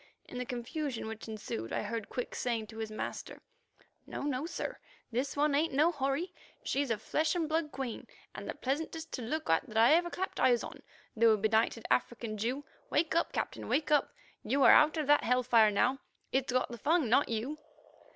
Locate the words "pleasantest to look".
8.55-9.47